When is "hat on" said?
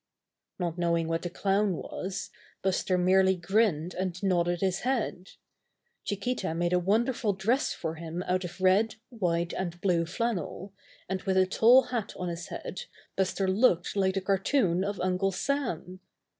11.83-12.29